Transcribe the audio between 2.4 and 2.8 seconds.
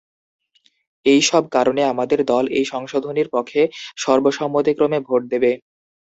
এই